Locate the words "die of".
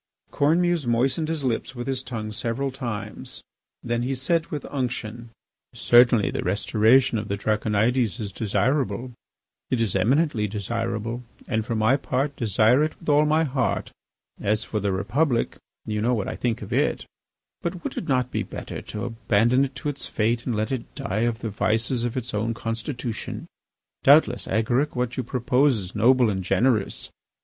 20.95-21.41